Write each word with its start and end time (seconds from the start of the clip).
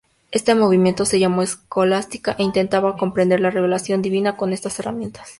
Este 0.31 0.55
movimiento 0.55 1.05
se 1.05 1.19
llamó 1.19 1.43
Escolástica 1.43 2.35
e 2.39 2.41
intentaba 2.41 2.97
comprender 2.97 3.39
la 3.39 3.51
revelación 3.51 4.01
divina 4.01 4.35
con 4.35 4.51
estas 4.51 4.79
herramientas. 4.79 5.29